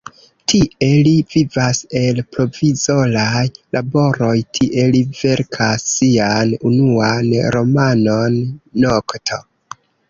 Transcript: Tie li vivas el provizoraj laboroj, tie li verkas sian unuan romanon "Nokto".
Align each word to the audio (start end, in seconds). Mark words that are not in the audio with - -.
Tie 0.51 0.87
li 1.07 1.11
vivas 1.33 1.81
el 1.99 2.21
provizoraj 2.37 3.43
laboroj, 3.77 4.33
tie 4.59 4.89
li 4.97 5.05
verkas 5.21 5.87
sian 5.93 6.59
unuan 6.73 7.33
romanon 7.59 8.45
"Nokto". 8.87 9.43